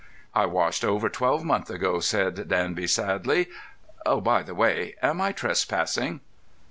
"I 0.33 0.47
washed 0.47 0.83
over 0.83 1.09
twelve 1.09 1.43
months 1.43 1.69
ago," 1.69 1.99
said 1.99 2.47
Danby 2.47 2.87
sadly. 2.87 3.49
"Oh, 4.03 4.19
by 4.19 4.41
the 4.41 4.55
way, 4.55 4.95
am 5.03 5.21
I 5.21 5.31
trespassing?" 5.31 6.21